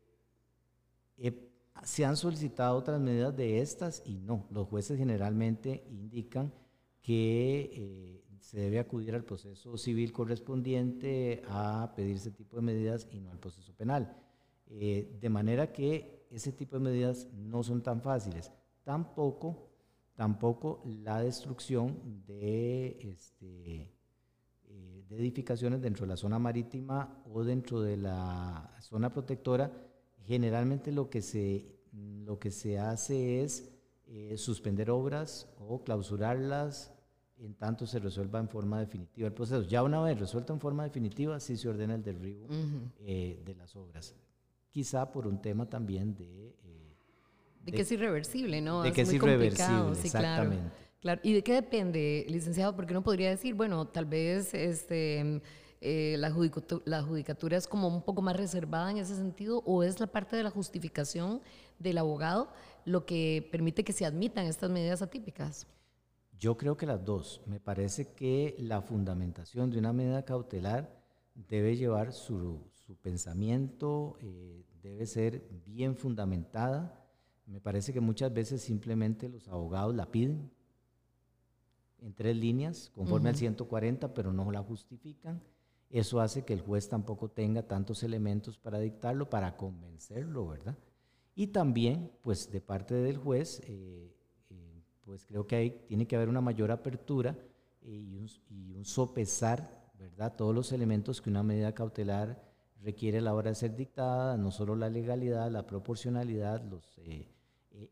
se 1.84 2.04
han 2.04 2.16
solicitado 2.16 2.76
otras 2.76 3.00
medidas 3.00 3.36
de 3.36 3.60
estas 3.60 4.02
y 4.04 4.18
no. 4.18 4.46
Los 4.50 4.68
jueces 4.68 4.98
generalmente 4.98 5.84
indican 5.90 6.52
que 7.00 7.70
eh, 7.72 8.24
se 8.40 8.58
debe 8.58 8.78
acudir 8.78 9.14
al 9.14 9.24
proceso 9.24 9.76
civil 9.76 10.12
correspondiente 10.12 11.42
a 11.48 11.92
pedir 11.94 12.16
ese 12.16 12.30
tipo 12.30 12.56
de 12.56 12.62
medidas 12.62 13.08
y 13.10 13.20
no 13.20 13.30
al 13.30 13.38
proceso 13.38 13.72
penal. 13.74 14.16
Eh, 14.66 15.16
de 15.20 15.28
manera 15.28 15.72
que 15.72 16.26
ese 16.30 16.52
tipo 16.52 16.76
de 16.76 16.84
medidas 16.84 17.28
no 17.32 17.62
son 17.62 17.82
tan 17.82 18.02
fáciles. 18.02 18.52
Tampoco, 18.84 19.70
tampoco 20.14 20.82
la 20.84 21.20
destrucción 21.20 22.22
de 22.26 22.98
este, 23.00 23.92
de 25.08 25.16
edificaciones 25.16 25.80
dentro 25.80 26.04
de 26.04 26.10
la 26.10 26.16
zona 26.16 26.38
marítima 26.38 27.22
o 27.32 27.42
dentro 27.44 27.80
de 27.80 27.96
la 27.96 28.74
zona 28.80 29.12
protectora, 29.12 29.72
generalmente 30.24 30.92
lo 30.92 31.08
que 31.08 31.22
se, 31.22 31.80
lo 31.92 32.38
que 32.38 32.50
se 32.50 32.78
hace 32.78 33.42
es 33.42 33.70
eh, 34.06 34.36
suspender 34.36 34.90
obras 34.90 35.48
o 35.58 35.82
clausurarlas 35.82 36.92
en 37.38 37.54
tanto 37.54 37.86
se 37.86 37.98
resuelva 37.98 38.40
en 38.40 38.48
forma 38.48 38.80
definitiva 38.80 39.28
el 39.28 39.32
proceso. 39.32 39.62
Ya 39.62 39.82
una 39.82 40.00
vez 40.00 40.18
resuelto 40.18 40.52
en 40.52 40.60
forma 40.60 40.84
definitiva, 40.84 41.38
sí 41.40 41.56
se 41.56 41.68
ordena 41.68 41.94
el 41.94 42.02
derribo 42.02 42.48
eh, 42.98 43.42
de 43.44 43.54
las 43.54 43.76
obras. 43.76 44.14
Quizá 44.70 45.10
por 45.10 45.26
un 45.26 45.40
tema 45.40 45.68
también 45.68 46.14
de... 46.14 46.56
Eh, 46.64 46.96
de, 47.64 47.72
que 47.72 47.82
es 47.82 47.92
irreversible, 47.92 48.60
¿no? 48.60 48.82
De 48.82 48.92
que 48.92 49.02
es 49.02 49.12
irreversible, 49.12 49.92
exactamente. 49.92 50.56
Claro, 50.56 50.87
¿y 51.22 51.32
de 51.32 51.42
qué 51.42 51.54
depende, 51.54 52.26
licenciado? 52.28 52.74
Porque 52.74 52.92
uno 52.92 53.02
podría 53.02 53.30
decir, 53.30 53.54
bueno, 53.54 53.86
tal 53.86 54.06
vez 54.06 54.52
este, 54.54 55.40
eh, 55.80 56.16
la, 56.18 56.30
judicatura, 56.32 57.56
es 57.56 57.68
como 57.68 57.88
un 57.88 58.02
poco 58.02 58.20
más 58.20 58.36
reservada 58.36 58.90
en 58.90 58.98
ese 58.98 59.14
sentido, 59.14 59.62
o 59.64 59.82
es 59.82 60.00
la 60.00 60.08
parte 60.08 60.36
de 60.36 60.42
la 60.42 60.50
justificación 60.50 61.40
del 61.78 61.98
abogado 61.98 62.50
lo 62.84 63.04
que 63.04 63.46
permite 63.52 63.84
que 63.84 63.92
se 63.92 64.06
admitan 64.06 64.46
estas 64.46 64.70
medidas 64.70 65.02
atípicas. 65.02 65.66
Yo 66.38 66.56
creo 66.56 66.76
que 66.76 66.86
las 66.86 67.04
dos. 67.04 67.42
Me 67.46 67.60
parece 67.60 68.12
que 68.14 68.56
la 68.58 68.80
fundamentación 68.80 69.70
de 69.70 69.78
una 69.78 69.92
medida 69.92 70.24
cautelar 70.24 70.98
debe 71.34 71.76
llevar 71.76 72.12
su, 72.12 72.60
pensamiento, 73.02 74.16
eh, 74.20 74.64
debe 74.82 75.06
ser 75.06 75.46
bien 75.66 75.96
fundamentada. 75.96 77.04
Me 77.44 77.60
parece 77.60 77.92
que 77.92 78.00
muchas 78.00 78.32
veces 78.32 78.62
simplemente 78.62 79.28
los 79.28 79.48
abogados 79.48 79.94
la 79.94 80.10
piden 80.10 80.50
en 82.00 82.14
tres 82.14 82.36
líneas, 82.36 82.90
conforme 82.94 83.30
al 83.30 83.36
140, 83.36 84.14
pero 84.14 84.32
no 84.32 84.50
la 84.50 84.62
justifican. 84.62 85.42
Eso 85.90 86.20
hace 86.20 86.44
que 86.44 86.52
el 86.52 86.60
juez 86.60 86.88
tampoco 86.88 87.30
tenga 87.30 87.62
tantos 87.62 88.02
elementos 88.02 88.58
para 88.58 88.78
dictarlo, 88.78 89.30
para 89.30 89.56
convencerlo, 89.56 90.48
¿verdad? 90.48 90.76
Y 91.34 91.48
también, 91.48 92.10
pues 92.22 92.50
de 92.50 92.60
parte 92.60 92.94
del 92.94 93.16
juez, 93.16 93.60
eh, 93.66 94.14
eh, 94.50 94.82
pues 95.04 95.24
creo 95.24 95.46
que 95.46 95.56
hay, 95.56 95.70
tiene 95.86 96.06
que 96.06 96.16
haber 96.16 96.28
una 96.28 96.40
mayor 96.40 96.70
apertura 96.70 97.38
eh, 97.82 97.90
y, 97.90 98.16
un, 98.16 98.28
y, 98.50 98.72
un, 98.72 98.84
sopesar, 98.84 99.90
¿verdad? 99.98 100.34
Todos 100.36 100.54
los 100.54 100.72
elementos 100.72 101.22
que 101.22 101.30
una 101.30 101.42
medida 101.42 101.74
cautelar 101.74 102.48
requiere 102.82 103.18
a 103.18 103.22
la 103.22 103.34
hora 103.34 103.50
de 103.50 103.54
ser 103.54 103.76
dictada, 103.76 104.36
no 104.36 104.50
solo 104.50 104.76
la 104.76 104.88
legalidad, 104.88 105.50
la 105.50 105.66
proporcionalidad, 105.66 106.62
los 106.62 106.98
eh, 106.98 107.28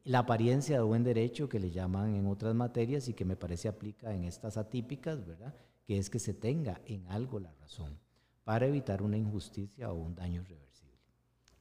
la 0.04 0.20
apariencia 0.20 0.76
de 0.76 0.82
buen 0.82 1.04
derecho 1.04 1.48
que 1.48 1.60
le 1.60 1.70
llaman 1.70 2.14
en 2.14 2.26
otras 2.26 2.54
materias 2.54 3.08
y 3.08 3.14
que 3.14 3.24
me 3.24 3.36
parece 3.36 3.68
aplica 3.68 4.14
en 4.14 4.24
estas 4.24 4.56
atípicas, 4.56 5.24
¿verdad? 5.26 5.54
Que 5.86 5.98
es 5.98 6.10
que 6.10 6.18
se 6.18 6.34
tenga 6.34 6.80
en 6.86 7.06
algo 7.08 7.38
la 7.38 7.52
razón 7.60 7.98
para 8.44 8.66
evitar 8.66 9.02
una 9.02 9.16
injusticia 9.16 9.92
o 9.92 9.96
un 9.96 10.14
daño 10.14 10.42
irreversible. 10.42 10.66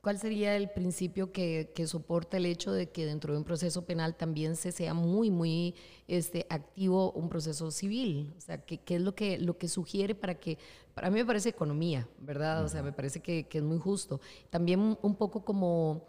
¿Cuál 0.01 0.19
sería 0.19 0.55
el 0.55 0.69
principio 0.69 1.31
que, 1.31 1.71
que, 1.73 1.87
soporta 1.87 2.37
el 2.37 2.45
hecho 2.45 2.71
de 2.71 2.91
que 2.91 3.07
dentro 3.07 3.33
de 3.33 3.39
un 3.39 3.43
proceso 3.43 3.85
penal 3.85 4.15
también 4.15 4.55
se 4.55 4.71
sea 4.71 4.93
muy, 4.93 5.31
muy 5.31 5.73
este, 6.07 6.45
activo 6.49 7.11
un 7.13 7.27
proceso 7.27 7.71
civil? 7.71 8.31
O 8.37 8.41
sea, 8.41 8.63
¿qué, 8.63 8.77
qué 8.77 8.97
es 8.97 9.01
lo 9.01 9.15
que, 9.15 9.39
lo 9.39 9.57
que 9.57 9.67
sugiere 9.67 10.13
para 10.13 10.35
que, 10.35 10.59
para 10.93 11.09
mí 11.09 11.17
me 11.17 11.25
parece 11.25 11.49
economía, 11.49 12.07
¿verdad? 12.19 12.63
O 12.63 12.69
sea, 12.69 12.83
me 12.83 12.91
parece 12.91 13.19
que, 13.19 13.47
que 13.47 13.57
es 13.57 13.63
muy 13.63 13.79
justo. 13.79 14.21
También 14.51 14.95
un 15.01 15.15
poco 15.15 15.43
como 15.43 16.05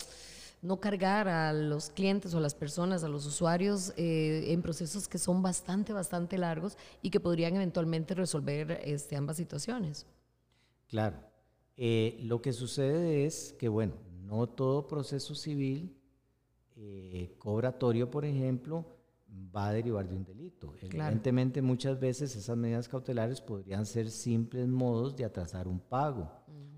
no 0.67 0.81
cargar 0.81 1.29
a 1.29 1.53
los 1.53 1.91
clientes 1.91 2.35
o 2.35 2.39
a 2.39 2.41
las 2.41 2.55
personas, 2.55 3.05
a 3.05 3.09
los 3.09 3.25
usuarios 3.25 3.93
eh, 3.97 4.53
en 4.53 4.63
procesos 4.63 5.07
que 5.09 5.19
son 5.19 5.43
bastante, 5.43 5.93
bastante 5.93 6.37
largos 6.39 6.77
y 7.03 7.11
que 7.11 7.21
podrían 7.21 7.55
eventualmente 7.55 8.15
resolver 8.15 8.81
este, 8.85 9.17
ambas 9.17 9.37
situaciones. 9.37 10.07
Claro. 10.89 11.19
Eh, 11.77 12.19
lo 12.23 12.43
que 12.43 12.53
sucede 12.53 13.27
es 13.27 13.55
que, 13.59 13.69
bueno, 13.69 13.95
no 14.23 14.49
todo 14.49 14.87
proceso 14.87 15.35
civil 15.35 15.97
eh, 16.75 17.35
cobratorio, 17.39 18.11
por 18.11 18.25
ejemplo, 18.25 18.85
va 19.55 19.69
a 19.69 19.73
derivar 19.73 20.09
de 20.09 20.17
un 20.17 20.25
delito. 20.25 20.75
Evidentemente, 20.81 21.63
muchas 21.63 22.01
veces 22.01 22.35
esas 22.35 22.57
medidas 22.57 22.89
cautelares 22.89 23.41
podrían 23.41 23.87
ser 23.87 24.11
simples 24.11 24.67
modos 24.67 25.15
de 25.17 25.25
atrasar 25.25 25.69
un 25.69 25.79
pago 25.79 26.31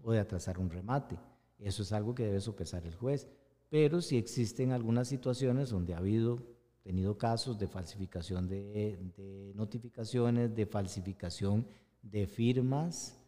o 0.02 0.12
de 0.12 0.18
atrasar 0.18 0.58
un 0.58 0.68
remate. 0.68 1.18
Eso 1.58 1.82
es 1.82 1.92
algo 1.92 2.14
que 2.14 2.24
debe 2.24 2.40
sopesar 2.40 2.86
el 2.86 2.94
juez 2.94 3.28
pero 3.70 4.00
si 4.00 4.16
existen 4.16 4.72
algunas 4.72 5.08
situaciones 5.08 5.70
donde 5.70 5.94
ha 5.94 5.98
habido 5.98 6.38
tenido 6.82 7.18
casos 7.18 7.58
de 7.58 7.68
falsificación 7.68 8.48
de, 8.48 9.52
notificaciones, 9.54 10.54
de 10.54 10.66
falsificación 10.66 11.66
de 12.02 12.26
firmas 12.26 13.18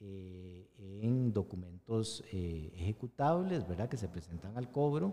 eh, 0.00 0.70
en 1.02 1.32
documentos 1.32 2.24
eh, 2.32 2.72
ejecutables, 2.74 3.68
¿verdad? 3.68 3.88
Que 3.88 3.98
se 3.98 4.08
presentan 4.08 4.56
al 4.56 4.70
cobro, 4.70 5.12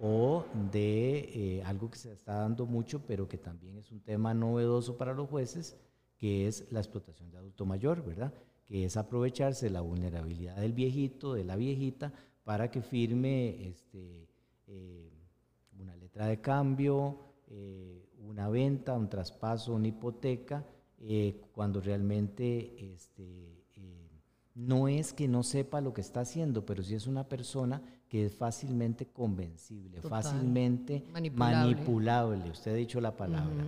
o 0.00 0.44
de 0.72 1.58
eh, 1.58 1.62
algo 1.64 1.90
que 1.90 1.98
se 1.98 2.12
está 2.12 2.34
dando 2.34 2.66
mucho, 2.66 3.02
pero 3.06 3.28
que 3.28 3.38
también 3.38 3.76
es 3.76 3.92
un 3.92 4.00
tema 4.00 4.34
novedoso 4.34 4.96
para 4.96 5.14
los 5.14 5.28
jueces, 5.28 5.76
que 6.16 6.46
es 6.46 6.70
la 6.72 6.80
explotación 6.80 7.30
de 7.30 7.38
adulto 7.38 7.66
mayor, 7.66 8.04
¿verdad? 8.04 8.32
Que 8.64 8.84
es 8.84 8.96
aprovecharse 8.96 9.66
de 9.66 9.72
la 9.72 9.82
vulnerabilidad 9.82 10.56
del 10.56 10.72
viejito, 10.72 11.34
de 11.34 11.44
la 11.44 11.56
viejita, 11.56 12.12
para 12.44 12.70
que 12.70 12.82
firme 12.82 13.68
este, 13.68 14.28
eh, 14.66 15.10
una 15.78 15.96
letra 15.96 16.26
de 16.26 16.40
cambio, 16.40 17.18
eh, 17.48 18.06
una 18.20 18.48
venta, 18.48 18.94
un 18.94 19.08
traspaso, 19.08 19.74
una 19.74 19.88
hipoteca, 19.88 20.64
eh, 21.00 21.40
cuando 21.52 21.80
realmente 21.80 22.92
este, 22.92 23.64
no 24.54 24.86
es 24.86 25.12
que 25.12 25.26
no 25.26 25.42
sepa 25.42 25.80
lo 25.80 25.92
que 25.92 26.00
está 26.00 26.20
haciendo, 26.20 26.64
pero 26.64 26.82
sí 26.82 26.94
es 26.94 27.06
una 27.06 27.28
persona 27.28 27.82
que 28.08 28.26
es 28.26 28.34
fácilmente 28.34 29.06
convencible, 29.06 30.00
fácilmente 30.00 31.04
manipulable. 31.34 32.50
Usted 32.50 32.70
ha 32.70 32.74
dicho 32.74 33.00
la 33.00 33.16
palabra. 33.16 33.64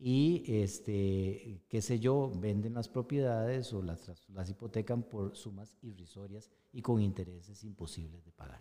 Y, 0.00 0.44
este, 0.46 1.64
qué 1.68 1.82
sé 1.82 1.98
yo, 1.98 2.30
venden 2.36 2.74
las 2.74 2.88
propiedades 2.88 3.72
o 3.72 3.82
las, 3.82 4.08
las 4.28 4.48
hipotecan 4.48 5.02
por 5.02 5.36
sumas 5.36 5.76
irrisorias 5.82 6.50
y 6.72 6.82
con 6.82 7.00
intereses 7.00 7.64
imposibles 7.64 8.24
de 8.24 8.30
pagar. 8.30 8.60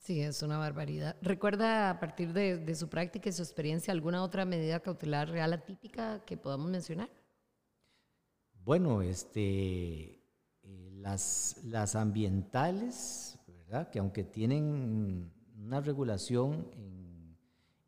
Sí, 0.00 0.22
es 0.22 0.42
una 0.42 0.56
barbaridad. 0.56 1.16
¿Recuerda 1.20 1.90
a 1.90 2.00
partir 2.00 2.32
de, 2.32 2.74
su 2.74 2.88
práctica 2.88 3.28
y 3.28 3.32
su 3.32 3.42
experiencia 3.42 3.92
alguna 3.92 4.22
otra 4.22 4.46
medida 4.46 4.80
cautelar 4.80 5.28
real 5.28 5.52
atípica 5.52 6.24
que 6.24 6.38
podamos 6.38 6.70
mencionar? 6.70 7.10
Bueno, 8.64 9.02
este, 9.02 10.22
eh, 10.62 10.90
las, 10.94 11.60
las 11.64 11.94
ambientales, 11.96 13.38
¿verdad? 13.46 13.90
que 13.90 13.98
aunque 13.98 14.24
tienen 14.24 15.30
una 15.58 15.82
regulación 15.82 16.66
en, 16.72 16.99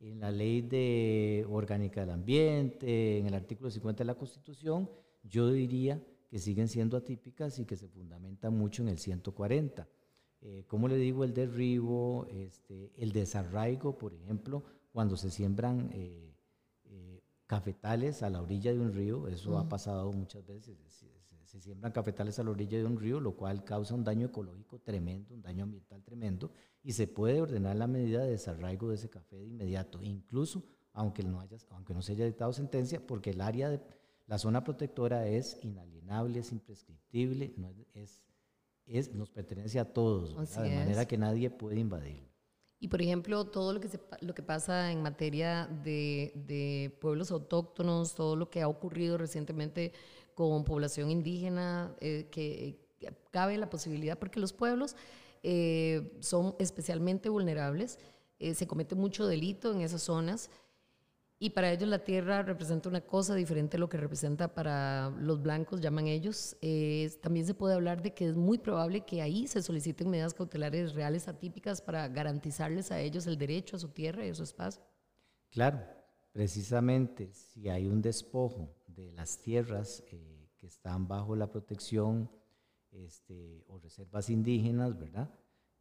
en, 0.03 0.21
la 0.21 0.31
ley 0.31 0.61
de 0.61 1.47
orgánica 1.49 2.03
del 2.03 2.11
ambiente, 2.11 3.19
en 3.19 3.27
el 3.27 3.35
artículo 3.35 3.71
50 3.71 4.05
de 4.05 4.07
la 4.07 4.15
Constitución, 4.15 4.91
yo 5.23 5.51
diría 5.51 6.03
que 6.29 6.39
siguen 6.39 6.69
siendo 6.69 6.97
atípicas 6.97 7.59
y 7.59 7.65
que 7.65 7.77
se 7.77 7.89
fundamentan 7.89 8.57
mucho 8.57 8.83
en 8.83 8.89
el 8.89 8.99
140 8.99 9.89
eh, 10.45 10.65
como 10.67 10.89
le 10.89 10.97
digo, 10.97 11.23
el 11.23 11.33
derribo, 11.33 12.27
este, 12.29 12.93
el 12.97 13.13
desarraigo, 13.13 13.97
por 13.97 14.13
ejemplo, 14.13 14.65
cuando 14.91 15.17
se 15.17 15.31
siembran 15.31 15.89
eh, 15.93 16.35
eh, 16.87 17.23
cafetales 17.47 18.25
a 18.25 18.31
la 18.31 18.43
orilla 18.43 18.73
de 18.73 18.81
un 18.81 18.93
río, 18.93 19.29
eso 19.29 19.57
ha 19.57 19.69
pasado 19.69 20.13
muchas 20.13 20.45
veces, 20.45 20.77
se, 21.53 21.61
siembran 21.61 21.93
cafetales 21.93 22.39
a 22.39 22.43
la 22.43 22.51
orilla 22.51 22.79
de 22.79 22.85
un 22.85 22.99
río, 22.99 23.21
lo 23.21 23.37
cual 23.37 23.65
causa 23.65 23.95
un 23.95 24.05
daño 24.05 24.27
ecológico 24.27 24.81
tremendo, 24.81 25.35
un 25.35 25.43
daño 25.43 25.65
ambiental 25.65 26.03
tremendo, 26.03 26.51
y 26.83 26.93
se 26.93 27.07
puede 27.07 27.41
ordenar 27.41 27.77
la 27.77 27.87
medida 27.87 28.25
de 28.25 28.31
desarraigo 28.31 28.89
de 28.89 28.95
ese 28.97 29.11
café 29.11 29.37
de 29.37 29.47
inmediato, 29.47 30.03
incluso 30.03 30.65
aunque 30.95 31.23
no, 31.23 31.41
haya, 31.41 31.59
aunque 31.71 31.95
no 31.95 32.03
se 32.03 32.13
haya 32.13 32.27
dictado 32.27 32.53
sentencia, 32.53 33.07
porque 33.07 33.31
el 33.31 33.41
área 33.41 33.71
de 33.71 33.81
la 34.27 34.39
zona 34.39 34.65
protectora 34.65 35.27
es 35.27 35.59
inalienable, 35.63 36.41
es 36.41 36.53
imprescriptible, 36.53 37.55
no 37.57 37.73
es 37.95 38.23
es, 38.87 39.15
nos 39.15 39.31
pertenece 39.31 39.79
a 39.79 39.93
todos, 39.93 40.35
de 40.55 40.75
manera 40.75 41.07
que 41.07 41.17
nadie 41.19 41.51
puede 41.51 41.81
invadirlo. 41.81 42.32
Y 42.83 42.89
por 42.89 43.01
ejemplo, 43.01 43.45
todo 43.45 43.73
lo 43.73 43.81
que, 43.81 43.89
lo 44.23 44.35
que 44.35 44.43
pasa 44.43 44.91
en 44.91 45.03
materia 45.03 45.69
de, 45.85 46.33
de, 46.35 46.93
pueblos 47.01 47.31
autóctonos, 47.31 48.17
todo 48.17 48.35
lo 48.35 48.51
que 48.51 48.61
ha 48.61 48.67
ocurrido 48.67 49.17
recientemente 49.19 49.93
con 50.35 50.65
población 50.65 51.09
indígena, 51.09 51.95
eh, 52.01 52.27
que, 52.33 52.81
cabe 53.31 53.57
la 53.57 53.71
posibilidad, 53.71 54.19
porque 54.19 54.41
los 54.41 54.53
pueblos 54.53 54.97
eh, 55.45 56.19
son 56.19 56.57
especialmente 56.59 57.29
vulnerables, 57.29 58.01
eh, 58.41 58.53
se 58.55 58.67
comete 58.67 58.97
mucho 58.97 59.29
delito 59.29 59.73
en 59.73 59.83
esas 59.83 60.03
zonas 60.03 60.51
y 61.43 61.51
para 61.51 61.73
ellos 61.73 61.89
la 61.89 62.05
tierra 62.05 62.45
representa 62.45 62.89
una 62.89 63.01
cosa 63.01 63.35
diferente 63.35 63.77
a 63.77 63.81
lo 63.81 63.89
que 63.89 63.97
representa 63.97 64.55
para 64.55 65.11
los 65.11 65.43
blancos, 65.43 65.81
llaman 65.81 66.07
ellos. 66.07 66.57
también 67.21 67.45
se 67.45 67.55
puede 67.55 67.75
hablar 67.75 68.01
de 68.01 68.15
que 68.15 68.29
es 68.29 68.37
muy 68.37 68.59
probable 68.59 69.01
que 69.01 69.21
ahí 69.23 69.49
se 69.49 69.61
soliciten 69.61 70.09
medidas 70.09 70.35
cautelares 70.35 70.95
reales 70.95 71.27
atípicas 71.27 71.83
para 71.83 72.07
garantizarles 72.07 72.93
a 72.93 73.01
ellos 73.01 73.27
el 73.27 73.39
derecho 73.39 73.75
a 73.75 73.81
su 73.81 73.89
tierra 73.89 74.25
y 74.25 74.31
a 74.31 74.37
su 74.37 74.45
espacio. 74.45 74.85
Claro, 75.51 75.81
precisamente 76.31 77.33
si 77.33 77.69
hay 77.69 77.89
un 77.89 78.01
despojo 78.01 78.73
de 78.87 79.11
las 79.11 79.39
tierras 79.39 80.05
eh, 80.13 80.49
que 80.57 80.69
están 80.69 81.09
bajo 81.09 81.35
la 81.35 81.51
protección 81.51 82.31
este, 82.93 83.65
o 83.67 83.81
reservas 83.81 84.31
indígenas, 84.31 84.97
¿verdad? 84.97 85.29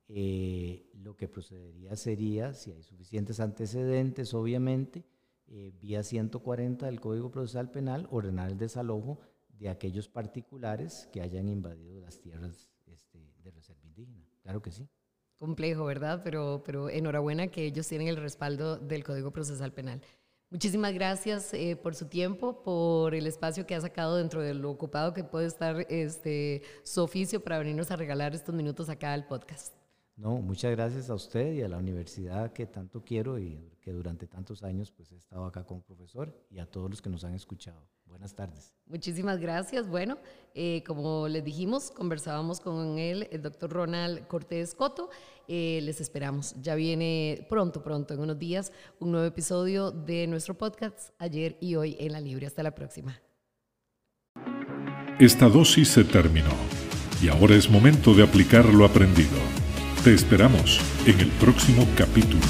Eh, 0.07 0.89
lo 0.95 1.15
que 1.15 1.27
procedería 1.27 1.95
sería, 1.95 2.55
si 2.55 2.71
hay 2.71 2.81
suficientes 2.81 3.39
antecedentes, 3.39 4.33
obviamente, 4.33 5.05
eh, 5.53 5.73
vía 5.81 6.01
140 6.01 6.85
del 6.85 7.01
Código 7.01 7.29
Procesal 7.29 7.69
Penal, 7.69 8.07
ordenar 8.09 8.49
el 8.49 8.57
desalojo 8.57 9.19
de 9.49 9.67
aquellos 9.67 10.07
particulares 10.07 11.09
que 11.11 11.21
hayan 11.21 11.49
invadido 11.49 11.99
las 11.99 12.21
tierras 12.21 12.69
este, 12.85 13.19
de 13.43 13.51
reserva 13.51 13.85
indígena. 13.85 14.25
Claro 14.43 14.61
que 14.61 14.71
sí. 14.71 14.87
Complejo, 15.35 15.83
¿verdad? 15.83 16.21
Pero, 16.23 16.63
pero 16.65 16.89
enhorabuena 16.89 17.47
que 17.47 17.65
ellos 17.65 17.85
tienen 17.85 18.07
el 18.07 18.15
respaldo 18.15 18.77
del 18.77 19.03
Código 19.03 19.31
Procesal 19.31 19.73
Penal. 19.73 20.01
Muchísimas 20.49 20.93
gracias 20.93 21.53
eh, 21.53 21.75
por 21.75 21.95
su 21.95 22.07
tiempo, 22.07 22.63
por 22.63 23.13
el 23.13 23.27
espacio 23.27 23.67
que 23.67 23.75
ha 23.75 23.81
sacado 23.81 24.15
dentro 24.15 24.41
de 24.41 24.53
lo 24.53 24.71
ocupado 24.71 25.13
que 25.13 25.25
puede 25.25 25.47
estar 25.47 25.85
este, 25.89 26.61
su 26.83 27.01
oficio 27.01 27.43
para 27.43 27.59
venirnos 27.59 27.91
a 27.91 27.97
regalar 27.97 28.33
estos 28.33 28.55
minutos 28.55 28.87
acá 28.87 29.11
al 29.11 29.27
podcast. 29.27 29.80
No, 30.21 30.37
muchas 30.37 30.69
gracias 30.69 31.09
a 31.09 31.15
usted 31.15 31.51
y 31.53 31.63
a 31.63 31.67
la 31.67 31.79
universidad 31.79 32.53
que 32.53 32.67
tanto 32.67 33.03
quiero 33.03 33.39
y 33.39 33.57
que 33.81 33.91
durante 33.91 34.27
tantos 34.27 34.61
años 34.61 34.91
pues 34.91 35.11
he 35.11 35.15
estado 35.15 35.45
acá 35.45 35.63
como 35.63 35.81
profesor 35.81 36.31
y 36.51 36.59
a 36.59 36.67
todos 36.67 36.91
los 36.91 37.01
que 37.01 37.09
nos 37.09 37.23
han 37.23 37.33
escuchado. 37.33 37.81
Buenas 38.05 38.35
tardes. 38.35 38.75
Muchísimas 38.85 39.39
gracias. 39.39 39.87
Bueno, 39.87 40.19
eh, 40.53 40.83
como 40.85 41.27
les 41.27 41.43
dijimos, 41.43 41.89
conversábamos 41.89 42.59
con 42.59 42.99
él, 42.99 43.27
el 43.31 43.41
doctor 43.41 43.71
Ronald 43.71 44.27
Cortés 44.27 44.75
Coto. 44.75 45.09
Eh, 45.47 45.79
les 45.81 45.99
esperamos. 45.99 46.53
Ya 46.61 46.75
viene 46.75 47.47
pronto, 47.49 47.81
pronto, 47.81 48.13
en 48.13 48.19
unos 48.19 48.37
días, 48.37 48.71
un 48.99 49.13
nuevo 49.13 49.25
episodio 49.25 49.89
de 49.89 50.27
nuestro 50.27 50.55
podcast, 50.55 51.15
ayer 51.17 51.57
y 51.59 51.73
hoy 51.73 51.97
en 51.99 52.11
la 52.11 52.21
Libre. 52.21 52.45
Hasta 52.45 52.61
la 52.61 52.75
próxima. 52.75 53.19
Esta 55.19 55.49
dosis 55.49 55.87
se 55.87 56.03
terminó 56.03 56.53
y 57.23 57.29
ahora 57.29 57.55
es 57.55 57.67
momento 57.71 58.13
de 58.13 58.21
aplicar 58.21 58.65
lo 58.65 58.85
aprendido. 58.85 59.60
Te 60.03 60.15
esperamos 60.15 60.79
en 61.05 61.19
el 61.19 61.27
próximo 61.27 61.87
capítulo. 61.95 62.41